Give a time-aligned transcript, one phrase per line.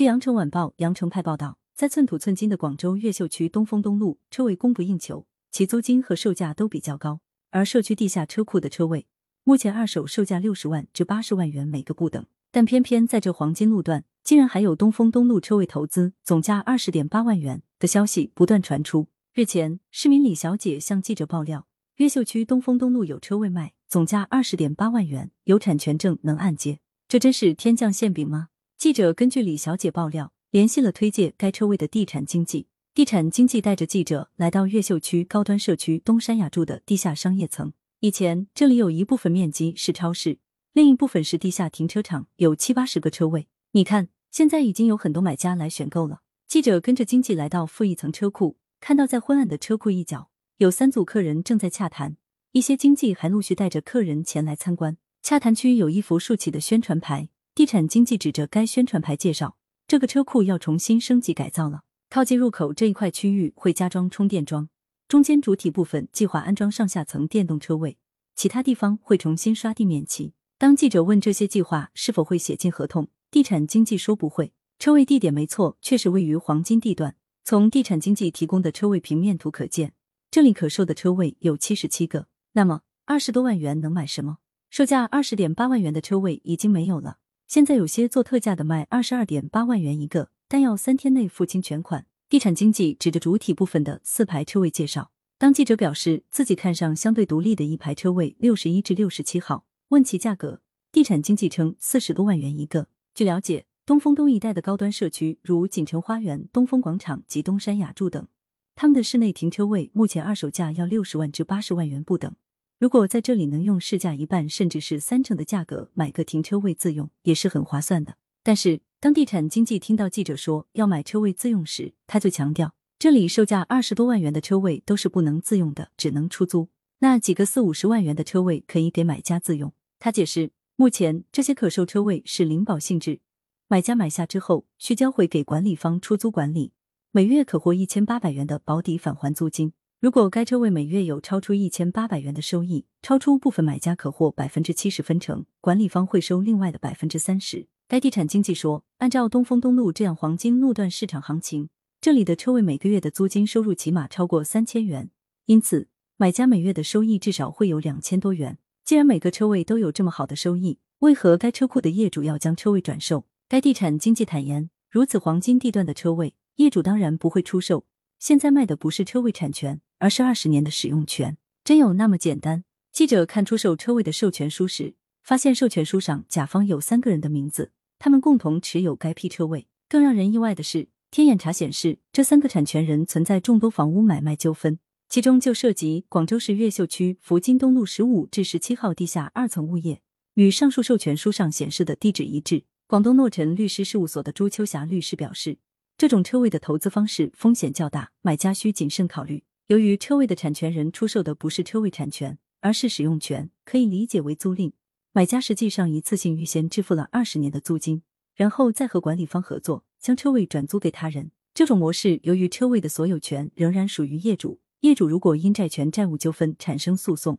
[0.00, 7.20] 据羊城晚报羊城派报道，在寸土寸金的广州越秀区东风东路，车位供不应求，其租金和售价都比较高。
[7.50, 9.06] 而社区地下车库的车位，
[9.44, 12.24] 目前二手售价六十万至八十万元每个不等。
[12.50, 19.08] 但偏偏在这黄金路段，竟然还有东风东路车位投资总价二十点八万元的消息不断传出。
[19.34, 26.78] 日前，市民李小姐向记者爆料，越秀区东风东路有车位卖，总价二十点八万元，有产权证，能按揭。
[27.06, 28.48] 这真是天降馅饼吗？
[28.80, 32.66] 记者根据李小姐爆料，联系了推介该车位的地产经纪。
[32.94, 37.74] 地产经纪带着记者来到越秀区高端社区东山雅筑的地下商业层。
[37.98, 40.38] 以前这里有一部分面积是超市，
[40.72, 43.48] 另一部分是地下停车场，有七八十个车位。
[43.72, 46.22] 你看，现在已经有很多买家来选购了。
[46.48, 52.16] 记者跟着经纪来到负一层车库，看到在昏暗的车库一角，有三组客人正在洽谈，
[52.52, 54.96] 一些经纪还陆续带着客人前来参观。
[55.20, 57.28] 洽谈区有一幅竖起的宣传牌。
[57.60, 61.82] 地产经纪指着该宣传牌介绍，这个车库要重新升级改造了。
[62.08, 64.70] 靠近入口这一块区域会加装充电桩，
[65.06, 67.98] 中间主体部分计划安装上下层电动车位，
[68.34, 70.32] 其他地方会重新刷地面漆。
[70.56, 74.54] 当记者问这些计划是否会写进合同，地产经纪说不会。
[74.78, 77.16] 车位地点没错，确实位于黄金地段。
[77.44, 79.92] 从地产经纪提供的车位平面图可见，
[80.30, 82.28] 这里可售的车位有七十七个。
[82.52, 84.38] 那么二十多万元能买什么？
[84.70, 87.18] 售价二十点八万元的车位已经没有了。
[87.50, 92.06] 现在有些做特价的卖二十二点八万元一个，但要三天内付清全款。
[92.28, 100.60] 地产经纪指着主体部分的四排车位介绍，当记者表示自己看上相对独立的一排车位六十一至六十七号，问其价格，
[100.92, 102.86] 地产经纪称四十多万元一个。
[103.16, 108.28] 据了解，东风东一带的高端社区如锦城花园、东风广场及东山雅筑等，
[108.76, 112.32] 他们的室内停车位目前二手价要六十万至八十万元不等。
[112.80, 118.16] 如果在这里能用市价一半甚至是三成的价格买个停车位自用，也是很划算的。
[118.42, 126.70] 但是，当地产经纪听到记者说要买车位自用时，他就强调，这里售价二十多万元的车位都是不能自用的，只能出租。
[127.00, 129.74] 那几个四五十万元的车位可以给买家自用。
[129.98, 133.20] 他解释，目前这些可售车位是零保性质，
[133.68, 136.72] 买家买下之后需交回给管理方出租管理，
[137.10, 139.74] 每月可获一千八百元的保底返还租金。
[140.00, 147.66] 如果该车位每月有超出一千八百元的收益，超出部分买家可获百分之七十分成，管理方会收另外的百分之三十。
[147.86, 151.68] 该地产经纪说，按照东风东路这样黄金路段市场行情，
[152.00, 155.10] 这里的车位每个月的租金收入起码超过三千元，
[155.44, 158.56] 因此买家每月的收益至少会有两千多元。
[158.82, 163.26] 既然每个车位都有这么好的收益，为何该车库的业主要将车位转售？
[163.46, 167.84] 该地产经纪坦言，如此黄金地段的车位，业主当然不会出售。
[168.18, 171.38] 现在卖的不是车位产权，而是二十年的使用权。
[171.62, 172.64] 真有那么简单？
[172.90, 179.68] 记者看出售车位的授权书时，发现授权书上甲方有三个人的名字，他们共同持有该批车位。
[179.88, 184.78] 更让人意外的是，天眼查显示，这三个产权人存在众多房屋买卖纠纷，
[185.08, 190.00] 其中就涉及广州市越秀区福金东路十五至十七号地下二层物业，
[190.34, 192.64] 与上述授权书上显示的地址一致。
[192.86, 195.58] 广东诺臣律师事务所的朱秋霞律师表示。
[195.98, 199.44] 这种车位的投资方式风险较大，买家需谨慎考虑。
[199.70, 204.72] 由于车位的产权人出售的不是车位产权，而是使用权，可以理解为租赁。
[205.12, 208.02] 买家实际上一次性预先支付了二十年的租金，
[208.34, 211.30] 然后再和管理方合作将车位转租给他人。
[211.54, 217.38] 这种模式由于车位的所有权仍然属于业主，业主如果因债权债务纠纷产生诉讼，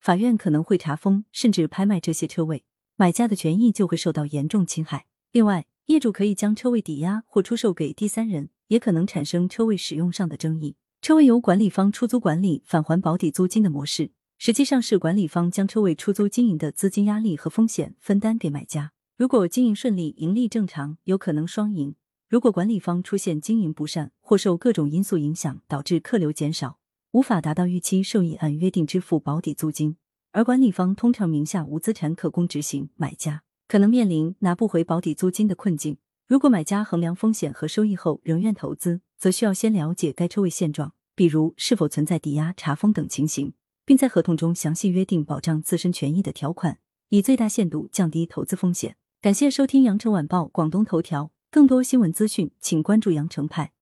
[0.00, 2.64] 法院可能会查封甚至拍卖这些车位，
[2.96, 5.06] 买家的权益就会受到严重侵害。
[5.30, 10.74] 另外，业主可以将车位抵押或出售给第三人，也可能产生车位使用上的争议。
[11.08, 18.92] 车位由管理方出租管理，返还保底租金的模式，实际上是管理方将车位出租经营的资金压力和风险分担给买家。
[19.16, 21.94] 如果经营顺利，盈利正常，有可能双赢；
[22.28, 26.78] 如果管理方出现经营不善或受各种因素影响，导致客流减少，
[27.12, 29.96] 无法达到预期收益，按约定支付保底租金，
[30.32, 33.44] 而管理方通常名下无资产可供执行，买家。
[33.66, 35.96] 可能面临拿不回保底租金的困境。
[36.26, 43.52] 如果买家衡量风险和收益后仍愿投资，则需要先了解该车位现状，比如是否存在抵押、查封等情形，
[43.84, 46.78] 并在合同中详细约定保障自身权益的条款，
[47.08, 48.94] 以最大限度降低投资风险。
[49.20, 53.72] 感谢收听羊城晚报广东头条，更多新闻资讯，请关注羊城派。